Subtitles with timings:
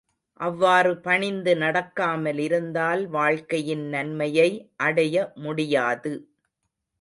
[0.39, 4.49] அவ்வாறு பணிந்து நடக்காமலிருந்தால், வாழ்க்கையின் நன்மையை
[4.79, 6.13] அடைய முடியாது.